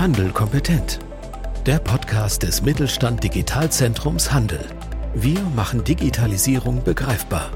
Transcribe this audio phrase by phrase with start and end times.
[0.00, 0.98] Handel kompetent.
[1.66, 4.64] Der Podcast des Mittelstand Digitalzentrums Handel.
[5.14, 7.50] Wir machen Digitalisierung begreifbar.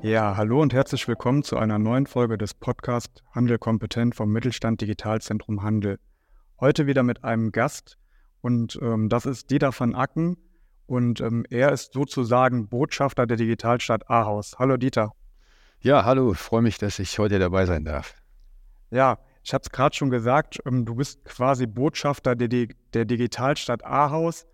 [0.00, 4.80] Ja, hallo und herzlich willkommen zu einer neuen Folge des Podcasts Handel kompetent vom Mittelstand
[4.80, 5.98] Digitalzentrum Handel.
[6.58, 7.98] Heute wieder mit einem Gast
[8.40, 10.38] und ähm, das ist Dieter van Acken
[10.86, 14.56] und ähm, er ist sozusagen Botschafter der Digitalstadt Ahaus.
[14.58, 15.12] Hallo Dieter.
[15.80, 18.17] Ja, hallo, ich freue mich, dass ich heute dabei sein darf.
[18.90, 23.84] Ja, ich habe es gerade schon gesagt, ähm, du bist quasi Botschafter der, der Digitalstadt
[23.84, 24.46] Ahaus.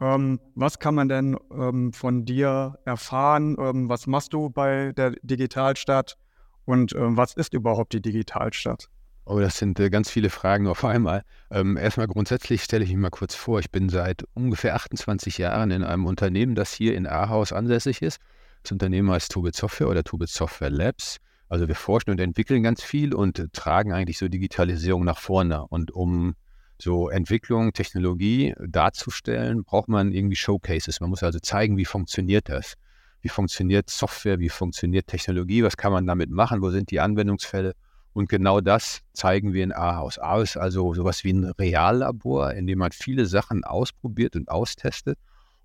[0.00, 3.56] Ähm, was kann man denn ähm, von dir erfahren?
[3.58, 6.16] Ähm, was machst du bei der Digitalstadt?
[6.64, 8.88] Und ähm, was ist überhaupt die Digitalstadt?
[9.24, 11.22] Oh, das sind äh, ganz viele Fragen auf einmal.
[11.50, 13.58] Ähm, erstmal grundsätzlich stelle ich mich mal kurz vor.
[13.58, 18.20] Ich bin seit ungefähr 28 Jahren in einem Unternehmen, das hier in Ahaus ansässig ist.
[18.62, 21.18] Das Unternehmen heißt Tubit Software oder Tubit Software Labs.
[21.48, 25.66] Also wir forschen und entwickeln ganz viel und äh, tragen eigentlich so Digitalisierung nach vorne.
[25.66, 26.34] Und um
[26.80, 31.00] so Entwicklung, Technologie darzustellen, braucht man irgendwie Showcases.
[31.00, 32.74] Man muss also zeigen, wie funktioniert das.
[33.20, 37.72] Wie funktioniert Software, wie funktioniert Technologie, was kann man damit machen, wo sind die Anwendungsfälle.
[38.12, 40.18] Und genau das zeigen wir in Ahaus.
[40.18, 45.18] Ahaus ist also sowas wie ein Reallabor, in dem man viele Sachen ausprobiert und austestet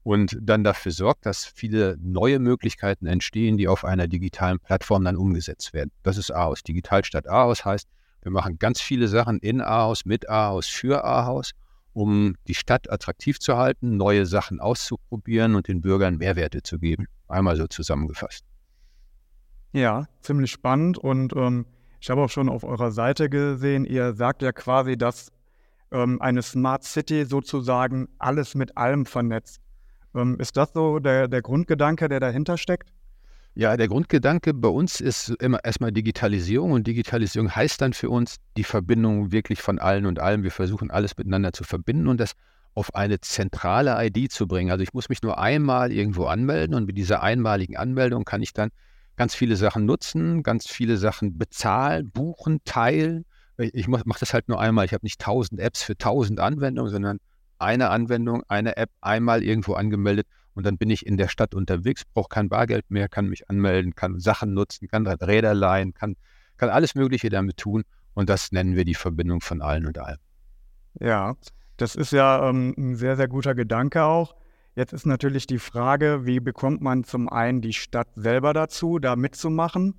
[0.04, 5.16] und dann dafür sorgt, dass viele neue Möglichkeiten entstehen, die auf einer digitalen Plattform dann
[5.16, 5.92] umgesetzt werden.
[6.04, 6.62] Das ist Ahaus.
[6.64, 7.88] Digitalstadt Ahaus heißt,
[8.22, 11.52] wir machen ganz viele Sachen in Ahaus, mit Ahaus, für Ahaus,
[11.94, 17.08] um die Stadt attraktiv zu halten, neue Sachen auszuprobieren und den Bürgern Mehrwerte zu geben.
[17.28, 18.46] Einmal so zusammengefasst.
[19.74, 20.98] Ja, ziemlich spannend.
[20.98, 21.66] Und ähm,
[22.00, 25.32] ich habe auch schon auf eurer Seite gesehen, ihr sagt ja quasi, dass
[25.92, 29.62] ähm, eine Smart City sozusagen alles mit allem vernetzt.
[30.16, 32.90] Ähm, ist das so der, der Grundgedanke, der dahinter steckt?
[33.56, 38.38] Ja, der Grundgedanke bei uns ist immer erstmal Digitalisierung und Digitalisierung heißt dann für uns
[38.58, 40.42] die Verbindung wirklich von allen und allem.
[40.42, 42.34] Wir versuchen alles miteinander zu verbinden und das
[42.74, 44.72] auf eine zentrale ID zu bringen.
[44.72, 48.54] Also ich muss mich nur einmal irgendwo anmelden und mit dieser einmaligen Anmeldung kann ich
[48.54, 48.72] dann
[49.16, 53.26] ganz viele Sachen nutzen, ganz viele Sachen bezahlen, buchen, teilen.
[53.58, 54.86] Ich mache das halt nur einmal.
[54.86, 57.20] Ich habe nicht tausend Apps für tausend Anwendungen, sondern
[57.64, 62.04] eine Anwendung, eine App einmal irgendwo angemeldet und dann bin ich in der Stadt unterwegs,
[62.06, 66.16] brauche kein Bargeld mehr, kann mich anmelden, kann Sachen nutzen, kann Räder leihen, kann,
[66.58, 70.20] kann alles Mögliche damit tun und das nennen wir die Verbindung von allen und allem.
[71.00, 71.36] Ja,
[71.78, 74.36] das ist ja ähm, ein sehr, sehr guter Gedanke auch.
[74.76, 79.16] Jetzt ist natürlich die Frage, wie bekommt man zum einen die Stadt selber dazu, da
[79.16, 79.96] mitzumachen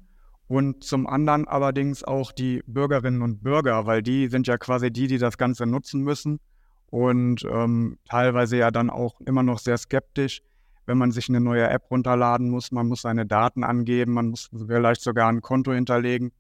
[0.47, 5.07] und zum anderen allerdings auch die Bürgerinnen und Bürger, weil die sind ja quasi die,
[5.07, 6.41] die das Ganze nutzen müssen
[6.91, 10.43] und ähm, teilweise ja dann auch immer noch sehr skeptisch,
[10.87, 12.71] wenn man sich eine neue App runterladen muss.
[12.71, 16.33] Man muss seine Daten angeben, man muss vielleicht sogar ein Konto hinterlegen.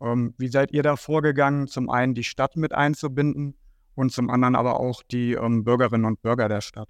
[0.00, 3.54] Ähm, wie seid ihr da vorgegangen, zum einen die Stadt mit einzubinden
[3.94, 6.88] und zum anderen aber auch die ähm, Bürgerinnen und Bürger der Stadt?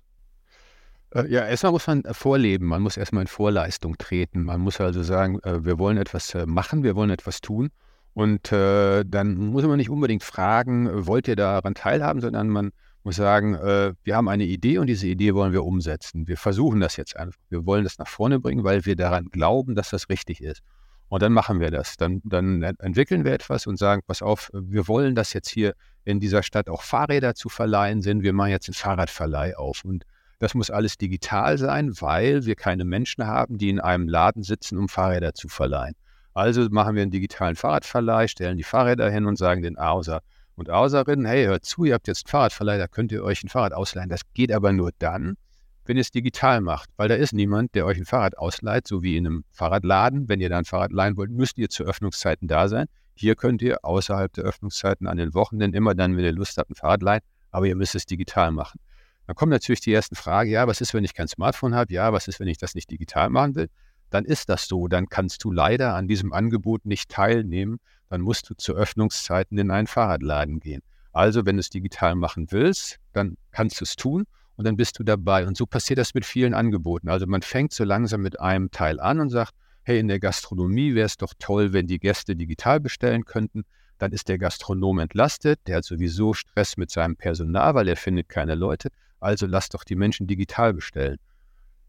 [1.12, 4.44] Äh, ja, erstmal muss man äh, vorleben, man muss erstmal in Vorleistung treten.
[4.44, 7.71] Man muss also sagen, äh, wir wollen etwas machen, wir wollen etwas tun.
[8.12, 12.72] Und dann muss man nicht unbedingt fragen, wollt ihr daran teilhaben, sondern man
[13.05, 16.28] muss sagen, äh, wir haben eine Idee und diese Idee wollen wir umsetzen.
[16.28, 17.38] Wir versuchen das jetzt einfach.
[17.49, 20.62] Wir wollen das nach vorne bringen, weil wir daran glauben, dass das richtig ist.
[21.09, 21.97] Und dann machen wir das.
[21.97, 25.75] Dann, dann entwickeln wir etwas und sagen, pass auf, wir wollen, dass jetzt hier
[26.05, 28.22] in dieser Stadt auch Fahrräder zu verleihen sind.
[28.22, 29.84] Wir machen jetzt einen Fahrradverleih auf.
[29.84, 30.05] Und
[30.39, 34.78] das muss alles digital sein, weil wir keine Menschen haben, die in einem Laden sitzen,
[34.78, 35.97] um Fahrräder zu verleihen.
[36.33, 40.21] Also machen wir einen digitalen Fahrradverleih, stellen die Fahrräder hin und sagen den Außer,
[40.60, 43.48] und Auserinnen, hey, hört zu, ihr habt jetzt einen Fahrradverleih, da könnt ihr euch ein
[43.48, 44.10] Fahrrad ausleihen.
[44.10, 45.38] Das geht aber nur dann,
[45.87, 49.03] wenn ihr es digital macht, weil da ist niemand, der euch ein Fahrrad ausleiht, so
[49.03, 50.28] wie in einem Fahrradladen.
[50.28, 52.88] Wenn ihr da ein Fahrrad leihen wollt, müsst ihr zu Öffnungszeiten da sein.
[53.15, 56.71] Hier könnt ihr außerhalb der Öffnungszeiten an den Wochenenden immer dann, wenn ihr Lust habt,
[56.71, 58.81] ein Fahrrad leihen, aber ihr müsst es digital machen.
[59.27, 61.91] Dann kommt natürlich die ersten Fragen, ja, was ist, wenn ich kein Smartphone habe?
[61.91, 63.71] Ja, was ist, wenn ich das nicht digital machen will?
[64.10, 67.78] Dann ist das so, dann kannst du leider an diesem Angebot nicht teilnehmen,
[68.09, 70.83] dann musst du zu Öffnungszeiten in einen Fahrradladen gehen.
[71.12, 74.27] Also, wenn du es digital machen willst, dann kannst du es tun
[74.60, 75.47] und dann bist du dabei.
[75.47, 77.09] Und so passiert das mit vielen Angeboten.
[77.09, 79.54] Also man fängt so langsam mit einem Teil an und sagt,
[79.84, 83.65] hey, in der Gastronomie wäre es doch toll, wenn die Gäste digital bestellen könnten.
[83.98, 88.28] Dann ist der Gastronom entlastet, der hat sowieso Stress mit seinem Personal, weil er findet
[88.28, 88.91] keine Leute.
[89.18, 91.16] Also lass doch die Menschen digital bestellen.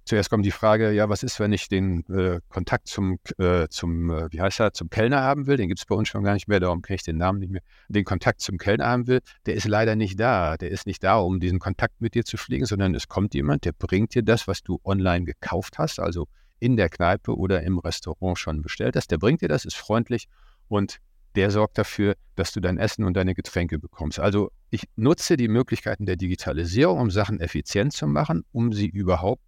[0.04, 4.10] Zuerst kommt die Frage, ja, was ist, wenn ich den äh, Kontakt zum, äh, zum
[4.10, 5.58] äh, wie heißt er, zum Kellner haben will?
[5.58, 7.52] Den gibt es bei uns schon gar nicht mehr, darum kenne ich den Namen nicht
[7.52, 7.62] mehr.
[7.88, 10.58] Den Kontakt zum Kellner haben will, der ist leider nicht da.
[10.58, 13.66] Der ist nicht da, um diesen Kontakt mit dir zu pflegen, sondern es kommt jemand,
[13.66, 16.28] der bringt dir das, was du online gekauft hast, also
[16.60, 19.12] in der Kneipe oder im Restaurant schon bestellt hast.
[19.12, 20.28] Der bringt dir das, ist freundlich
[20.68, 21.00] und
[21.36, 24.20] der sorgt dafür, dass du dein Essen und deine Getränke bekommst.
[24.20, 29.44] Also ich nutze die Möglichkeiten der Digitalisierung, um Sachen effizient zu machen, um sie überhaupt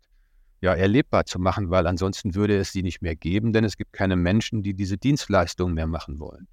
[0.63, 3.91] ja, erlebbar zu machen, weil ansonsten würde es die nicht mehr geben, denn es gibt
[3.91, 6.47] keine Menschen, die diese Dienstleistungen mehr machen wollen.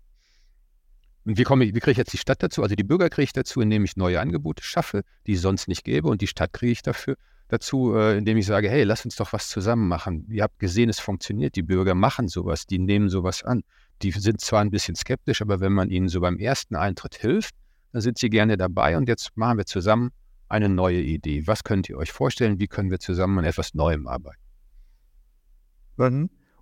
[1.25, 2.65] Und wie, komme ich, wie kriege ich jetzt die Stadt dazu?
[2.65, 5.85] Also die Bürger kriege ich dazu, indem ich neue Angebote schaffe, die es sonst nicht
[5.85, 6.09] gäbe.
[6.09, 7.15] Und die Stadt kriege ich dafür
[7.47, 10.27] dazu, äh, indem ich sage, hey, lass uns doch was zusammen machen.
[10.29, 11.55] Ihr habt gesehen, es funktioniert.
[11.55, 13.63] Die Bürger machen sowas, die nehmen sowas an.
[14.03, 17.55] Die sind zwar ein bisschen skeptisch, aber wenn man ihnen so beim ersten Eintritt hilft,
[17.93, 18.97] dann sind sie gerne dabei.
[18.97, 20.11] Und jetzt machen wir zusammen
[20.51, 21.47] eine neue Idee.
[21.47, 22.59] Was könnt ihr euch vorstellen?
[22.59, 24.41] Wie können wir zusammen an etwas Neuem arbeiten?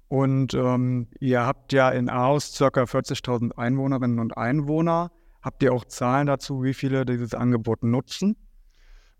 [0.09, 2.67] Und ähm, ihr habt ja in Aarhus ca.
[2.67, 5.13] 40.000 Einwohnerinnen und Einwohner.
[5.43, 8.37] Habt ihr auch Zahlen dazu, wie viele dieses Angebot nutzen?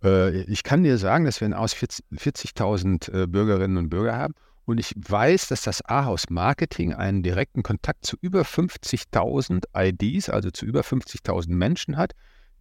[0.03, 4.35] Äh, ich kann dir sagen, dass wir in Aarhus 40.000 äh, Bürgerinnen und Bürger haben.
[4.65, 10.51] Und ich weiß, dass das Ahaus Marketing einen direkten Kontakt zu über 50.000 IDs, also
[10.51, 12.13] zu über 50.000 Menschen hat,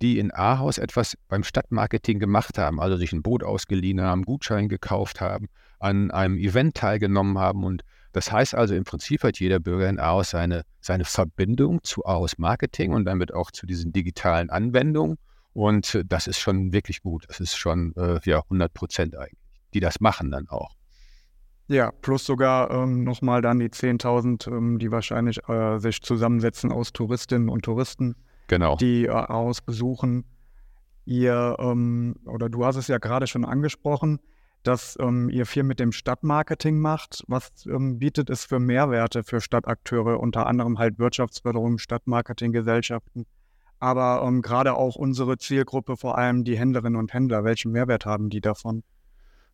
[0.01, 4.69] die in Ahaus etwas beim Stadtmarketing gemacht haben, also sich ein Boot ausgeliehen haben, Gutschein
[4.69, 5.47] gekauft haben,
[5.79, 7.63] an einem Event teilgenommen haben.
[7.63, 7.83] Und
[8.13, 12.38] das heißt also, im Prinzip hat jeder Bürger in Ahaus seine, seine Verbindung zu Ahaus
[12.38, 15.17] Marketing und damit auch zu diesen digitalen Anwendungen.
[15.53, 17.25] Und das ist schon wirklich gut.
[17.27, 19.39] Das ist schon äh, ja, 100 Prozent eigentlich,
[19.73, 20.77] die das machen dann auch.
[21.69, 26.93] Ja, plus sogar ähm, nochmal dann die 10.000, ähm, die wahrscheinlich äh, sich zusammensetzen aus
[26.93, 28.15] Touristinnen und Touristen,
[28.47, 28.75] genau.
[28.75, 30.25] die äh, aus besuchen.
[31.05, 34.19] Ihr, ähm, oder du hast es ja gerade schon angesprochen,
[34.63, 37.23] dass ähm, ihr viel mit dem Stadtmarketing macht.
[37.27, 43.25] Was ähm, bietet es für Mehrwerte für Stadtakteure, unter anderem halt Wirtschaftsförderung, Stadtmarketinggesellschaften,
[43.79, 47.43] aber ähm, gerade auch unsere Zielgruppe, vor allem die Händlerinnen und Händler.
[47.43, 48.83] Welchen Mehrwert haben die davon?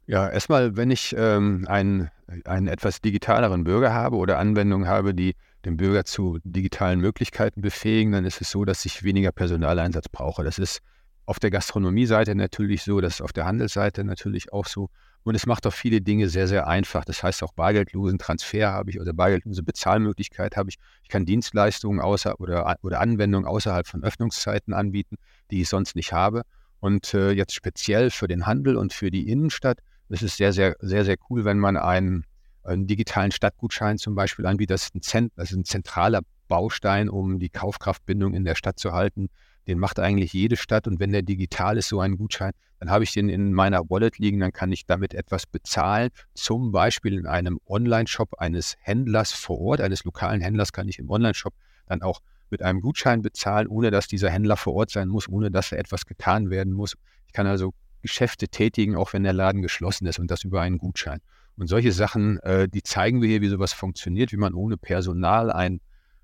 [0.05, 2.09] Ja, erstmal, wenn ich ähm, einen,
[2.45, 8.11] einen etwas digitaleren Bürger habe oder Anwendungen habe, die den Bürger zu digitalen Möglichkeiten befähigen,
[8.11, 10.43] dann ist es so, dass ich weniger Personaleinsatz brauche.
[10.43, 10.79] Das ist
[11.25, 14.89] auf der Gastronomie-Seite natürlich so, das ist auf der Handelsseite natürlich auch so.
[15.23, 17.05] Und es macht auch viele Dinge sehr, sehr einfach.
[17.05, 20.75] Das heißt auch bargeldlosen Transfer habe ich oder bargeldlose Bezahlmöglichkeit habe ich.
[21.01, 25.15] Ich kann Dienstleistungen außer oder, oder Anwendungen außerhalb von Öffnungszeiten anbieten,
[25.49, 26.41] die ich sonst nicht habe.
[26.81, 29.79] Und äh, jetzt speziell für den Handel und für die Innenstadt
[30.13, 32.25] es ist sehr, sehr, sehr, sehr cool, wenn man einen,
[32.63, 34.75] einen digitalen Stadtgutschein zum Beispiel anbietet.
[34.75, 38.79] Das ist, ein Zent, das ist ein zentraler Baustein, um die Kaufkraftbindung in der Stadt
[38.79, 39.29] zu halten.
[39.67, 43.05] Den macht eigentlich jede Stadt und wenn der digital ist, so ein Gutschein, dann habe
[43.05, 46.09] ich den in meiner Wallet liegen, dann kann ich damit etwas bezahlen.
[46.33, 51.09] Zum Beispiel in einem Online-Shop eines Händlers vor Ort, eines lokalen Händlers kann ich im
[51.09, 51.53] Online-Shop
[51.85, 52.19] dann auch
[52.49, 55.77] mit einem Gutschein bezahlen, ohne dass dieser Händler vor Ort sein muss, ohne dass da
[55.77, 56.95] etwas getan werden muss.
[57.27, 60.77] Ich kann also Geschäfte tätigen, auch wenn der Laden geschlossen ist und das über einen
[60.77, 61.19] Gutschein.
[61.57, 65.51] Und solche Sachen, äh, die zeigen wir hier, wie sowas funktioniert, wie man ohne Personal
[65.51, 65.81] einen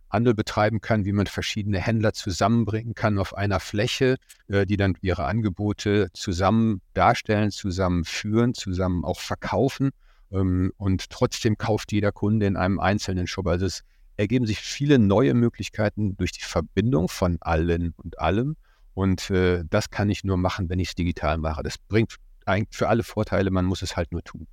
[0.09, 4.17] Handel betreiben kann, wie man verschiedene Händler zusammenbringen kann auf einer Fläche,
[4.47, 9.91] äh, die dann ihre Angebote zusammen darstellen, zusammen führen, zusammen auch verkaufen.
[10.31, 13.47] Ähm, und trotzdem kauft jeder Kunde in einem einzelnen Shop.
[13.47, 13.83] Also es
[14.17, 18.55] ergeben sich viele neue Möglichkeiten durch die Verbindung von allen und allem.
[18.95, 21.61] Und äh, das kann ich nur machen, wenn ich es digital mache.
[21.63, 22.15] Das bringt
[22.45, 24.47] eigentlich für alle Vorteile, man muss es halt nur tun.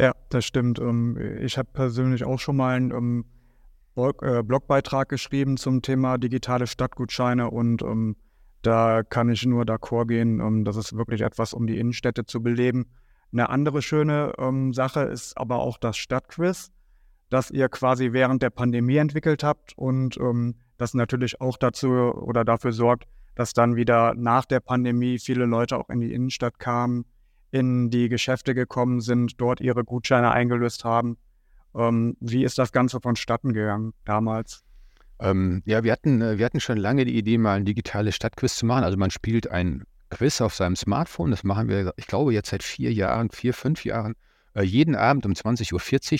[0.00, 0.78] Ja, das stimmt.
[0.78, 3.24] Ähm, ich habe persönlich auch schon mal einen ähm,
[3.96, 8.16] äh, Blogbeitrag geschrieben zum Thema digitale Stadtgutscheine und ähm,
[8.62, 10.64] da kann ich nur d'accord gehen.
[10.64, 12.86] Das ist wirklich etwas, um die Innenstädte zu beleben.
[13.32, 14.32] Eine andere schöne
[14.72, 16.70] Sache ist aber auch das Stadtquiz,
[17.30, 20.18] das ihr quasi während der Pandemie entwickelt habt und
[20.76, 25.78] das natürlich auch dazu oder dafür sorgt, dass dann wieder nach der Pandemie viele Leute
[25.78, 27.06] auch in die Innenstadt kamen,
[27.50, 31.16] in die Geschäfte gekommen sind, dort ihre Gutscheine eingelöst haben.
[31.74, 34.62] Ähm, wie ist das Ganze vonstatten gegangen damals?
[35.20, 38.56] Ähm, ja, wir hatten, äh, wir hatten schon lange die Idee, mal ein digitales Stadtquiz
[38.56, 38.84] zu machen.
[38.84, 41.30] Also man spielt ein Quiz auf seinem Smartphone.
[41.30, 44.14] Das machen wir, ich glaube, jetzt seit vier Jahren, vier, fünf Jahren.
[44.54, 45.72] Äh, jeden Abend um 20.40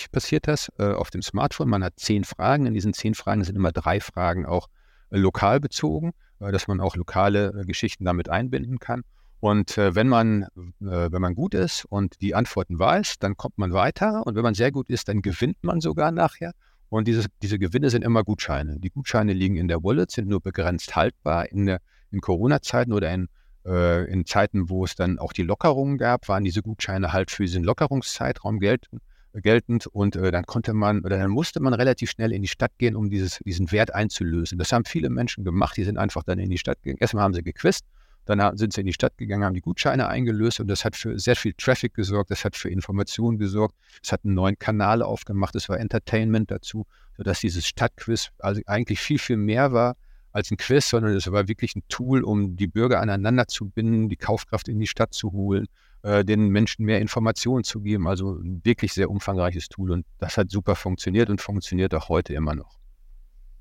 [0.04, 1.68] Uhr passiert das äh, auf dem Smartphone.
[1.68, 2.66] Man hat zehn Fragen.
[2.66, 4.68] In diesen zehn Fragen sind immer drei Fragen auch
[5.10, 6.12] äh, lokal bezogen.
[6.40, 9.02] Äh, dass man auch lokale äh, Geschichten damit einbinden kann.
[9.40, 10.46] Und äh, wenn man,
[10.78, 14.26] wenn man gut ist und die Antworten weiß, dann kommt man weiter.
[14.26, 16.52] Und wenn man sehr gut ist, dann gewinnt man sogar nachher.
[16.90, 18.78] Und diese, diese Gewinne sind immer Gutscheine.
[18.78, 21.50] Die Gutscheine liegen in der Wallet, sind nur begrenzt haltbar.
[21.50, 21.78] In,
[22.10, 23.28] in Corona-Zeiten oder in,
[23.64, 27.44] äh, in Zeiten, wo es dann auch die Lockerungen gab, waren diese Gutscheine halt für
[27.44, 29.00] diesen Lockerungszeitraum gelten
[29.32, 32.72] geltend und äh, dann konnte man oder dann musste man relativ schnell in die Stadt
[32.78, 34.58] gehen, um dieses, diesen Wert einzulösen.
[34.58, 36.98] Das haben viele Menschen gemacht, die sind einfach dann in die Stadt gegangen.
[37.00, 37.84] Erstmal haben sie gequizt
[38.26, 41.18] Dann sind sie in die Stadt gegangen, haben die Gutscheine eingelöst und das hat für
[41.18, 45.54] sehr viel Traffic gesorgt, das hat für Informationen gesorgt, es hat einen neuen Kanal aufgemacht,
[45.54, 46.86] es war Entertainment dazu,
[47.16, 49.96] sodass dieses Stadtquiz also eigentlich viel, viel mehr war
[50.32, 54.08] als ein Quiz, sondern es war wirklich ein Tool, um die Bürger aneinander zu binden,
[54.08, 55.66] die Kaufkraft in die Stadt zu holen,
[56.02, 58.06] äh, den Menschen mehr Informationen zu geben.
[58.06, 62.34] Also ein wirklich sehr umfangreiches Tool und das hat super funktioniert und funktioniert auch heute
[62.34, 62.78] immer noch.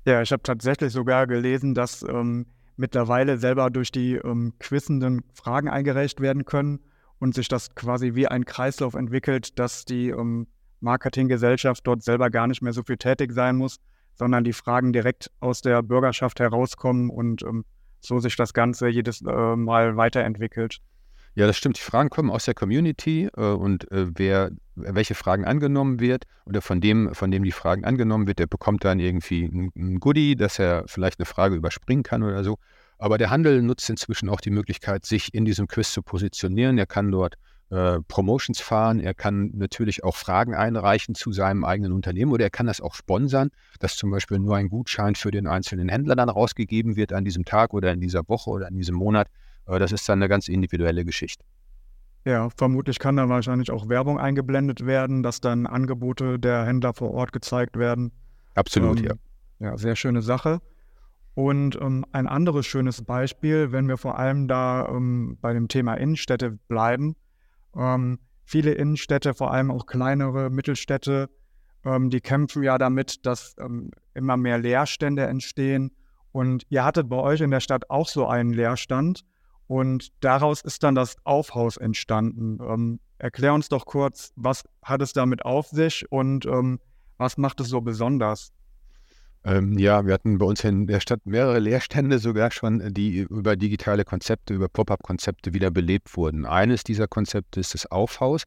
[0.06, 2.46] Ja, ich habe tatsächlich sogar gelesen, dass ähm,
[2.80, 6.80] mittlerweile selber durch die ähm, quizenden Fragen eingereicht werden können
[7.18, 10.46] und sich das quasi wie ein Kreislauf entwickelt, dass die ähm,
[10.80, 13.76] Marketinggesellschaft dort selber gar nicht mehr so viel tätig sein muss,
[14.14, 17.64] sondern die Fragen direkt aus der Bürgerschaft herauskommen und ähm,
[18.00, 20.78] so sich das Ganze jedes äh, Mal weiterentwickelt.
[21.40, 21.78] Ja, das stimmt.
[21.78, 26.60] Die Fragen kommen aus der Community äh, und äh, wer welche Fragen angenommen wird oder
[26.60, 30.36] von dem, von dem die Fragen angenommen wird, der bekommt dann irgendwie ein, ein Goodie,
[30.36, 32.58] dass er vielleicht eine Frage überspringen kann oder so.
[32.98, 36.76] Aber der Handel nutzt inzwischen auch die Möglichkeit, sich in diesem Quiz zu positionieren.
[36.76, 37.36] Er kann dort
[37.70, 42.50] äh, Promotions fahren, er kann natürlich auch Fragen einreichen zu seinem eigenen Unternehmen oder er
[42.50, 46.28] kann das auch sponsern, dass zum Beispiel nur ein Gutschein für den einzelnen Händler dann
[46.28, 49.28] rausgegeben wird an diesem Tag oder in dieser Woche oder in diesem Monat.
[49.66, 51.44] Aber das ist dann eine ganz individuelle Geschichte.
[52.24, 57.12] Ja, vermutlich kann da wahrscheinlich auch Werbung eingeblendet werden, dass dann Angebote der Händler vor
[57.12, 58.12] Ort gezeigt werden.
[58.54, 59.14] Absolut, ähm, ja.
[59.60, 60.60] Ja, sehr schöne Sache.
[61.34, 65.94] Und ähm, ein anderes schönes Beispiel, wenn wir vor allem da ähm, bei dem Thema
[65.94, 67.16] Innenstädte bleiben.
[67.76, 71.30] Ähm, viele Innenstädte, vor allem auch kleinere Mittelstädte,
[71.84, 75.92] ähm, die kämpfen ja damit, dass ähm, immer mehr Leerstände entstehen.
[76.32, 79.22] Und ihr hattet bei euch in der Stadt auch so einen Leerstand.
[79.70, 82.58] Und daraus ist dann das Aufhaus entstanden.
[82.60, 86.80] Ähm, erklär uns doch kurz, was hat es damit auf sich und ähm,
[87.18, 88.50] was macht es so besonders?
[89.44, 93.54] Ähm, ja, wir hatten bei uns in der Stadt mehrere Leerstände sogar schon, die über
[93.54, 96.46] digitale Konzepte, über Pop-up-Konzepte wieder belebt wurden.
[96.46, 98.42] Eines dieser Konzepte ist das Aufhaus.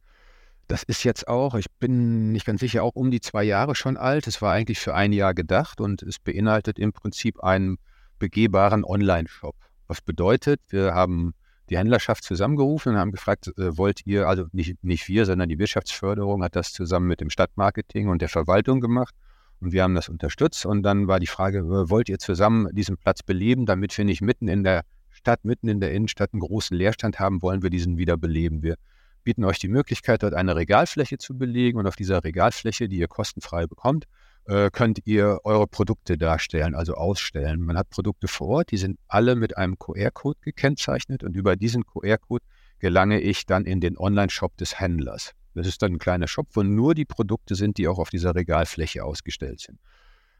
[0.68, 3.96] Das ist jetzt auch, ich bin nicht ganz sicher, auch um die zwei Jahre schon
[3.96, 4.26] alt.
[4.26, 7.78] Es war eigentlich für ein Jahr gedacht und es beinhaltet im Prinzip einen
[8.18, 9.56] begehbaren Online-Shop.
[9.86, 11.34] Was bedeutet, wir haben
[11.70, 15.58] die Händlerschaft zusammengerufen und haben gefragt, äh, wollt ihr, also nicht, nicht wir, sondern die
[15.58, 19.14] Wirtschaftsförderung hat das zusammen mit dem Stadtmarketing und der Verwaltung gemacht
[19.60, 20.66] und wir haben das unterstützt.
[20.66, 24.20] Und dann war die Frage, äh, wollt ihr zusammen diesen Platz beleben, damit wir nicht
[24.20, 27.96] mitten in der Stadt, mitten in der Innenstadt einen großen Leerstand haben, wollen wir diesen
[27.96, 28.62] wieder beleben.
[28.62, 28.76] Wir
[29.22, 33.08] bieten euch die Möglichkeit, dort eine Regalfläche zu belegen und auf dieser Regalfläche, die ihr
[33.08, 34.04] kostenfrei bekommt,
[34.46, 37.60] äh, könnt ihr eure Produkte darstellen, also ausstellen.
[37.60, 41.84] Man hat Produkte vor Ort, die sind alle mit einem QR-Code gekennzeichnet und über diesen
[41.86, 42.44] QR-Code
[42.78, 45.32] gelange ich dann in den Online-Shop des Händlers.
[45.54, 48.34] Das ist dann ein kleiner Shop, wo nur die Produkte sind, die auch auf dieser
[48.34, 49.78] Regalfläche ausgestellt sind.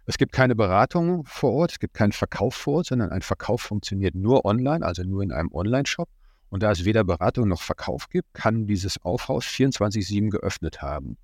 [0.06, 3.62] Es gibt keine Beratung vor Ort, es gibt keinen Verkauf vor Ort, sondern ein Verkauf
[3.62, 6.08] funktioniert nur online, also nur in einem Online-Shop.
[6.50, 11.16] Und da es weder Beratung noch Verkauf gibt, kann dieses Aufhaus 24-7 geöffnet haben.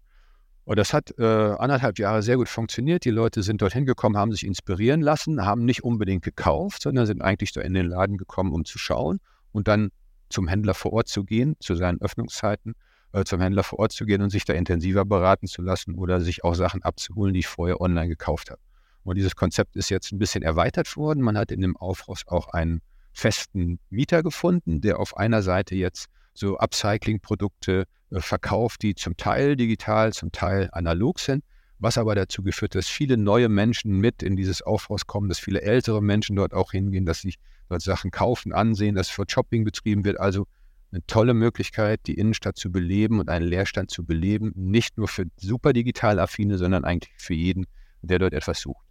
[0.64, 3.04] Und das hat äh, anderthalb Jahre sehr gut funktioniert.
[3.04, 7.22] Die Leute sind dorthin gekommen, haben sich inspirieren lassen, haben nicht unbedingt gekauft, sondern sind
[7.22, 9.20] eigentlich da in den Laden gekommen, um zu schauen
[9.52, 9.90] und dann
[10.28, 12.74] zum Händler vor Ort zu gehen, zu seinen Öffnungszeiten,
[13.12, 16.20] äh, zum Händler vor Ort zu gehen und sich da intensiver beraten zu lassen oder
[16.20, 18.60] sich auch Sachen abzuholen, die ich vorher online gekauft habe.
[19.02, 21.22] Und dieses Konzept ist jetzt ein bisschen erweitert worden.
[21.22, 22.80] Man hat in dem Aufhaus auch einen
[23.12, 30.12] festen Mieter gefunden, der auf einer Seite jetzt so Upcycling-Produkte verkauft, die zum Teil digital,
[30.12, 31.44] zum Teil analog sind,
[31.78, 35.62] was aber dazu geführt, dass viele neue Menschen mit in dieses Aufhaus kommen, dass viele
[35.62, 37.36] ältere Menschen dort auch hingehen, dass sich
[37.68, 40.18] dort Sachen kaufen, ansehen, dass für Shopping betrieben wird.
[40.18, 40.46] Also
[40.92, 45.26] eine tolle Möglichkeit, die Innenstadt zu beleben und einen Leerstand zu beleben, nicht nur für
[45.36, 47.66] super digital affine, sondern eigentlich für jeden,
[48.02, 48.84] der dort etwas sucht.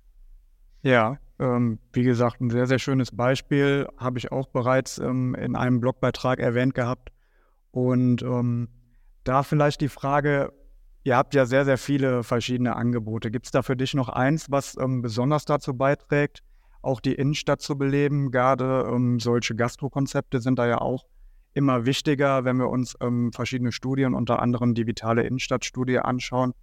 [0.81, 5.55] Ja, ähm, wie gesagt, ein sehr, sehr schönes Beispiel habe ich auch bereits ähm, in
[5.55, 7.11] einem Blogbeitrag erwähnt gehabt.
[7.71, 8.69] Und ähm,
[9.29, 10.51] da vielleicht die Frage,
[11.03, 13.29] ihr habt ja sehr, sehr viele verschiedene Angebote.
[13.29, 16.41] Gibt es da für dich noch eins, was ähm, besonders dazu beiträgt,
[16.81, 18.31] auch die Innenstadt zu beleben?
[18.31, 21.05] Gerade ähm, solche Gastrokonzepte sind da ja auch
[21.53, 26.53] immer wichtiger, wenn wir uns ähm, verschiedene Studien, unter anderem digitale Innenstadtstudie anschauen.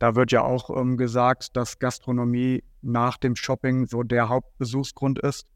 [0.00, 5.46] Da wird ja auch ähm, gesagt, dass Gastronomie nach dem Shopping so der Hauptbesuchsgrund ist.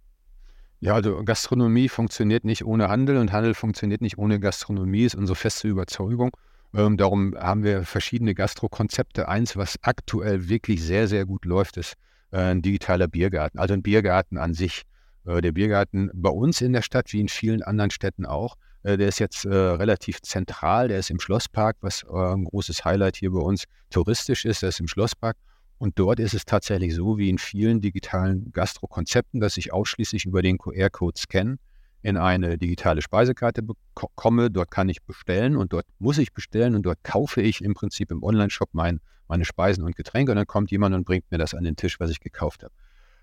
[0.85, 5.35] Ja, also Gastronomie funktioniert nicht ohne Handel und Handel funktioniert nicht ohne Gastronomie, ist unsere
[5.35, 6.37] feste Überzeugung.
[6.75, 9.26] Ähm, darum haben wir verschiedene Gastrokonzepte.
[9.26, 11.95] Eins, was aktuell wirklich sehr, sehr gut läuft, ist
[12.33, 13.59] äh, ein digitaler Biergarten.
[13.59, 14.83] Also ein Biergarten an sich.
[15.25, 18.99] Äh, der Biergarten bei uns in der Stadt, wie in vielen anderen Städten auch, äh,
[18.99, 20.88] der ist jetzt äh, relativ zentral.
[20.88, 24.61] Der ist im Schlosspark, was äh, ein großes Highlight hier bei uns touristisch ist.
[24.61, 25.38] Der ist im Schlosspark.
[25.85, 30.41] Und dort ist es tatsächlich so wie in vielen digitalen Gastro-Konzepten, dass ich ausschließlich über
[30.41, 31.59] den QR-Code scanne.
[32.00, 33.62] in eine digitale Speisekarte
[33.95, 34.50] komme.
[34.50, 38.11] Dort kann ich bestellen und dort muss ich bestellen und dort kaufe ich im Prinzip
[38.11, 41.53] im Online-Shop mein, meine Speisen und Getränke und dann kommt jemand und bringt mir das
[41.53, 42.73] an den Tisch, was ich gekauft habe.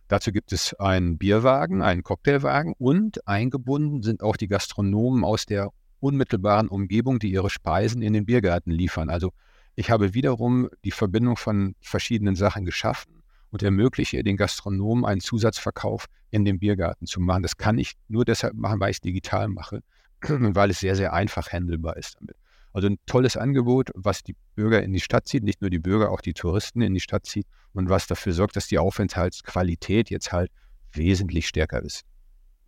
[0.08, 5.72] Dazu gibt es einen Bierwagen, einen Cocktailwagen und eingebunden sind auch die Gastronomen aus der
[6.00, 9.10] unmittelbaren Umgebung, die ihre Speisen in den Biergarten liefern.
[9.10, 9.32] Also
[9.75, 16.05] ich habe wiederum die Verbindung von verschiedenen Sachen geschaffen und ermögliche den Gastronomen einen Zusatzverkauf
[16.29, 17.43] in dem Biergarten zu machen.
[17.43, 19.81] Das kann ich nur deshalb machen, weil ich es digital mache
[20.29, 22.35] und weil es sehr, sehr einfach handelbar ist damit.
[22.73, 26.09] Also ein tolles Angebot, was die Bürger in die Stadt zieht, nicht nur die Bürger,
[26.09, 30.31] auch die Touristen in die Stadt zieht und was dafür sorgt, dass die Aufenthaltsqualität jetzt
[30.31, 30.51] halt
[30.93, 32.03] wesentlich stärker ist.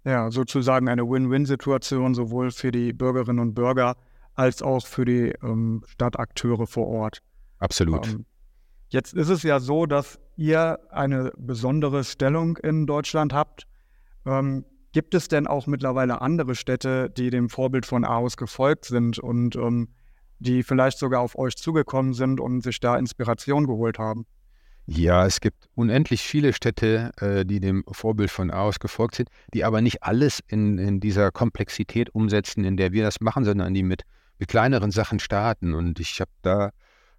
[0.04, 3.96] Ja, sozusagen eine Win-Win-Situation sowohl für die Bürgerinnen und Bürger
[4.36, 7.20] als auch für die ähm, Stadtakteure vor Ort.
[7.60, 8.08] Absolut.
[8.08, 8.26] Ähm,
[8.94, 13.66] Jetzt ist es ja so, dass ihr eine besondere Stellung in Deutschland habt.
[14.24, 19.18] Ähm, gibt es denn auch mittlerweile andere Städte, die dem Vorbild von Aarhus gefolgt sind
[19.18, 19.88] und ähm,
[20.38, 24.28] die vielleicht sogar auf euch zugekommen sind und sich da Inspiration geholt haben?
[24.86, 29.64] Ja, es gibt unendlich viele Städte, äh, die dem Vorbild von Aarhus gefolgt sind, die
[29.64, 33.82] aber nicht alles in, in dieser Komplexität umsetzen, in der wir das machen, sondern die
[33.82, 34.04] mit,
[34.40, 35.74] mit kleineren Sachen starten.
[35.74, 36.72] Und ich habe da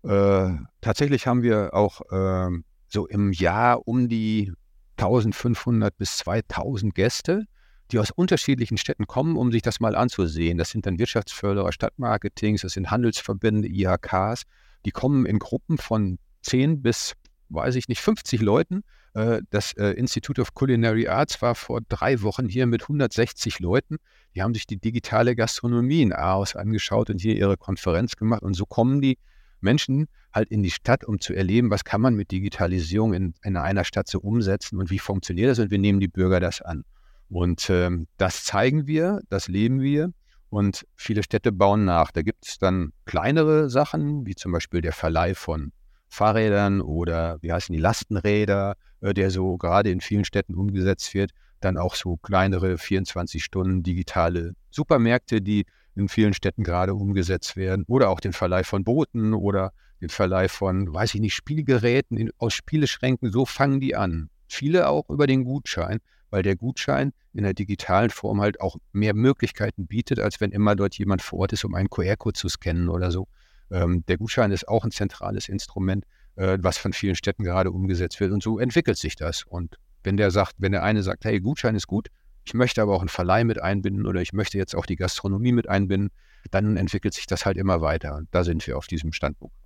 [0.05, 2.51] äh, tatsächlich haben wir auch äh,
[2.89, 4.53] so im Jahr um die
[4.99, 7.45] 1500 bis 2000 Gäste,
[7.91, 10.59] die aus unterschiedlichen Städten kommen, um sich das mal anzusehen.
[10.59, 14.43] Das sind dann Wirtschaftsförderer, Stadtmarketings, das sind Handelsverbände, IHKs.
[14.85, 17.15] Die kommen in Gruppen von 10 bis,
[17.49, 18.83] weiß ich nicht, 50 Leuten.
[19.15, 23.97] Äh, das äh, Institute of Culinary Arts war vor drei Wochen hier mit 160 Leuten.
[24.35, 28.43] Die haben sich die digitale Gastronomie in Aarhus angeschaut und hier ihre Konferenz gemacht.
[28.43, 29.19] Und so kommen die
[29.61, 33.57] Menschen halt in die Stadt, um zu erleben, was kann man mit Digitalisierung in, in
[33.57, 36.85] einer Stadt so umsetzen und wie funktioniert das und wir nehmen die Bürger das an.
[37.31, 40.13] Und ähm, das zeigen wir, das leben wir
[40.51, 42.11] und viele Städte bauen nach.
[42.11, 45.73] Da gibt es dann kleinere Sachen, wie zum Beispiel der Verleih von
[46.15, 51.33] Fahrrädern oder wie heißen die Lastenräder, äh, der so gerade in vielen Städten umgesetzt wird.
[51.61, 57.85] Dann auch so kleinere 24 Stunden digitale Supermärkte, die in vielen Städten gerade umgesetzt werden.
[57.87, 62.31] Oder auch den Verleih von Booten oder den Verleih von, weiß ich nicht, Spielgeräten in,
[62.39, 63.31] aus Spieleschränken.
[63.33, 64.31] So fangen die an.
[64.49, 69.15] Viele auch über den Gutschein, weil der Gutschein in der digitalen Form halt auch mehr
[69.15, 72.89] Möglichkeiten bietet, als wenn immer dort jemand vor Ort ist, um einen QR-Code zu scannen
[72.89, 73.27] oder so.
[73.71, 76.05] Ähm, der Gutschein ist auch ein zentrales Instrument,
[76.37, 78.33] äh, was von vielen Städten gerade umgesetzt wird.
[78.33, 79.45] Und so entwickelt sich das.
[79.45, 82.09] Und wenn der sagt, wenn der eine sagt, hey, Gutschein ist gut,
[82.45, 85.53] ich möchte aber auch einen Verleih mit einbinden oder ich möchte jetzt auch die Gastronomie
[85.53, 86.11] mit einbinden,
[86.51, 88.17] dann entwickelt sich das halt immer weiter.
[88.17, 89.57] Und da sind wir auf diesem Standpunkt.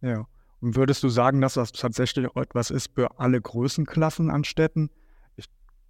[0.00, 0.26] Ja.
[0.60, 4.90] Und würdest du sagen, dass das tatsächlich etwas ist für alle Größenklassen an Städten?
[5.36, 5.46] Ich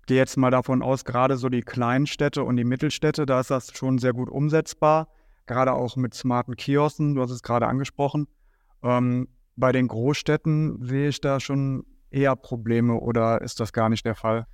[0.07, 3.51] gehe jetzt mal davon aus, gerade so die kleinen Städte und die Mittelstädte, da ist
[3.51, 5.09] das schon sehr gut umsetzbar,
[5.47, 8.27] gerade auch mit smarten Kiosken, du hast es gerade angesprochen.
[8.83, 14.05] Ähm, bei den Großstädten sehe ich da schon eher Probleme oder ist das gar nicht
[14.05, 14.47] der Fall?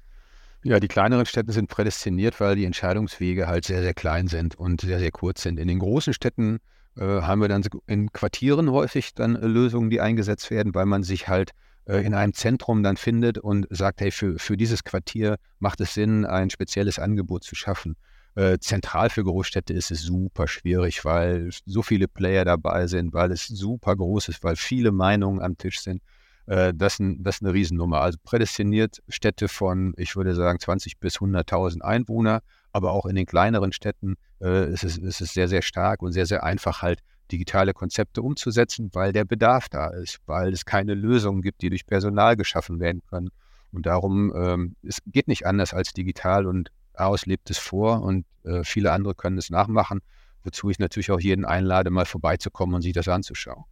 [0.64, 4.80] Ja, die kleineren Städte sind prädestiniert, weil die Entscheidungswege halt sehr, sehr klein sind und
[4.80, 5.60] sehr, sehr kurz sind.
[5.60, 6.58] In den großen Städten
[6.96, 11.28] äh, haben wir dann in Quartieren häufig dann Lösungen, die eingesetzt werden, weil man sich
[11.28, 11.50] halt
[11.84, 15.92] äh, in einem Zentrum dann findet und sagt, hey, für, für dieses Quartier macht es
[15.92, 17.96] Sinn, ein spezielles Angebot zu schaffen.
[18.36, 23.30] Äh, zentral für Großstädte ist es super schwierig, weil so viele Player dabei sind, weil
[23.30, 26.02] es super groß ist, weil viele Meinungen am Tisch sind.
[26.46, 28.00] Äh, das, das ist eine Riesennummer.
[28.00, 32.40] Also prädestiniert Städte von, ich würde sagen, 20 bis 100.000 Einwohner,
[32.72, 36.12] aber auch in den kleineren Städten äh, ist, es, ist es sehr, sehr stark und
[36.12, 40.94] sehr, sehr einfach halt digitale Konzepte umzusetzen, weil der Bedarf da ist, weil es keine
[40.94, 43.30] Lösungen gibt, die durch Personal geschaffen werden können.
[43.72, 48.24] Und darum, ähm, es geht nicht anders als digital und AOS lebt es vor und
[48.44, 50.00] äh, viele andere können es nachmachen,
[50.42, 53.64] wozu ich natürlich auch jeden einlade, mal vorbeizukommen und sich das anzuschauen.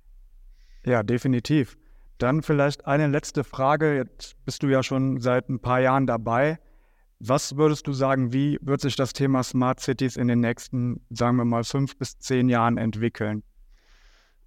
[0.84, 1.76] Ja, definitiv.
[2.18, 3.96] Dann vielleicht eine letzte Frage.
[3.96, 6.58] Jetzt bist du ja schon seit ein paar Jahren dabei.
[7.18, 11.36] Was würdest du sagen, wie wird sich das Thema Smart Cities in den nächsten, sagen
[11.36, 13.44] wir mal, fünf bis zehn Jahren entwickeln?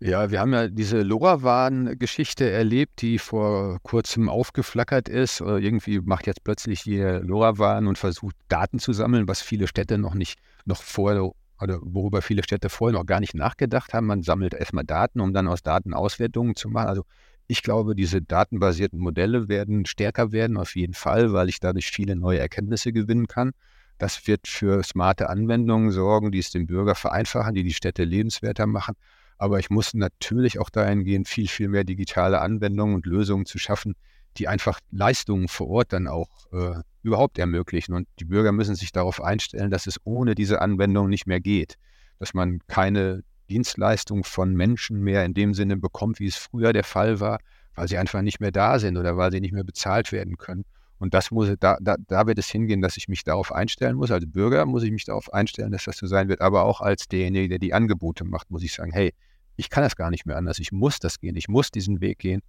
[0.02, 5.40] Ja, wir haben ja diese LoRaWAN-Geschichte erlebt, die vor kurzem aufgeflackert ist.
[5.40, 9.98] Äh, irgendwie macht jetzt plötzlich jeder LoRaWAN und versucht Daten zu sammeln, was viele Städte
[9.98, 11.32] noch nicht, noch vorher,
[11.62, 14.08] oder worüber viele Städte vorher noch gar nicht nachgedacht haben.
[14.08, 16.90] Man sammelt erstmal Daten, um dann aus Daten Auswertungen zu machen.
[16.90, 17.06] Also
[17.48, 22.18] ich glaube, diese datenbasierten Modelle werden stärker werden, auf jeden Fall, weil ich dadurch viele
[22.18, 23.52] neue Erkenntnisse gewinnen kann.
[23.98, 28.68] Das wird für smarte Anwendungen sorgen, die es dem Bürger vereinfachen, die die Städte lebenswerter
[28.68, 28.96] machen.
[29.38, 33.95] Aber ich muss natürlich auch dahingehend viel, viel mehr digitale Anwendungen und Lösungen zu schaffen,
[34.38, 37.93] die einfach Leistungen vor Ort dann auch äh, überhaupt ermöglichen.
[37.93, 41.76] Und die Bürger müssen sich darauf einstellen, dass es ohne diese Anwendung nicht mehr geht,
[42.19, 46.84] dass man keine Dienstleistung von Menschen mehr in dem Sinne bekommt, wie es früher der
[46.84, 47.39] Fall war,
[47.76, 50.65] weil sie einfach nicht mehr da sind oder weil sie nicht mehr bezahlt werden können.
[50.98, 54.12] Und das muss, da, da, da wird es hingehen, dass ich mich darauf einstellen muss.
[54.12, 56.42] Als Bürger muss ich mich darauf einstellen, dass das so sein wird.
[56.42, 59.14] Aber auch als derjenige, der die Angebote macht, muss ich sagen, hey,
[59.58, 60.60] ich kann das gar nicht mehr anders.
[60.60, 61.36] Ich muss das gehen.
[61.36, 62.42] Ich muss diesen Weg gehen.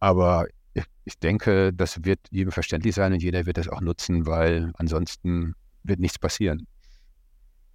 [0.00, 0.46] Aber
[1.04, 5.54] ich, denke, das wird jedem verständlich sein und jeder wird das auch nutzen, weil ansonsten
[5.84, 6.66] wird nichts passieren.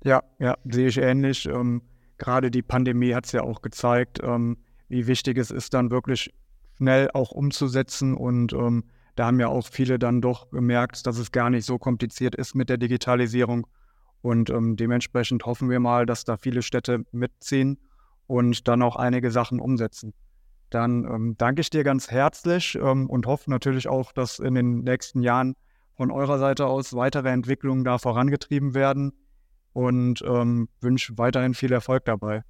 [0.03, 1.45] Ja, ja, sehe ich ähnlich.
[1.45, 1.81] Ähm,
[2.17, 4.57] gerade die Pandemie hat es ja auch gezeigt, ähm,
[4.89, 6.33] wie wichtig es ist, dann wirklich
[6.77, 8.83] schnell auch umzusetzen und ähm,
[9.15, 12.55] da haben ja auch viele dann doch gemerkt, dass es gar nicht so kompliziert ist
[12.55, 13.67] mit der Digitalisierung.
[14.21, 17.79] Und ähm, dementsprechend hoffen wir mal, dass da viele Städte mitziehen
[18.27, 20.13] und dann auch einige Sachen umsetzen.
[20.69, 24.81] Dann ähm, danke ich dir ganz herzlich ähm, und hoffe natürlich auch, dass in den
[24.83, 25.55] nächsten Jahren
[25.97, 29.11] von eurer Seite aus weitere Entwicklungen da vorangetrieben werden
[29.73, 32.43] und ähm, wünsche weiterhin viel Erfolg dabei.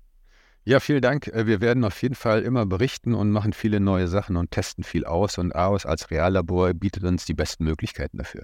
[0.63, 1.27] Ja, vielen Dank.
[1.27, 4.83] Äh, wir werden auf jeden Fall immer berichten und machen viele neue Sachen und testen
[4.83, 5.37] viel aus.
[5.37, 8.43] Und AOS als Reallabor bietet uns die besten Möglichkeiten dafür.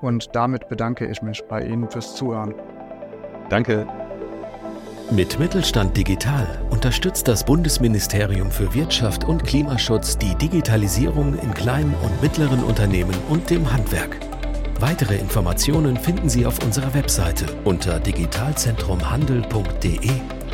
[0.00, 2.54] Und damit bedanke ich mich bei Ihnen fürs Zuhören.
[3.48, 3.86] Danke.
[5.10, 12.22] Mit Mittelstand Digital unterstützt das Bundesministerium für Wirtschaft und Klimaschutz die Digitalisierung in kleinen und
[12.22, 14.16] mittleren Unternehmen und dem Handwerk.
[14.80, 20.10] Weitere Informationen finden Sie auf unserer Webseite unter digitalzentrumhandel.de